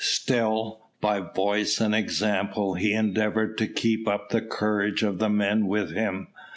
[0.03, 5.67] Still, by voice and example, he endeavoured to keep up the courage of the men
[5.67, 6.29] with him.